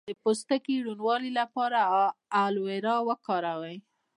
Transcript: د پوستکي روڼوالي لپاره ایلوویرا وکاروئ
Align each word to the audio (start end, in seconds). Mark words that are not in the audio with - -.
د 0.09 0.11
پوستکي 0.23 0.75
روڼوالي 0.87 1.31
لپاره 1.39 1.79
ایلوویرا 2.39 2.95
وکاروئ 3.09 3.77